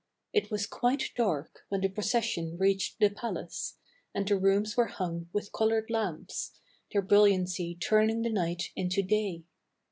[0.33, 3.77] It was quite dark when the procession reached the palace,
[4.15, 6.57] and the rooms were hung with colored lamps,
[6.91, 9.43] their brilliancy turning the night into day.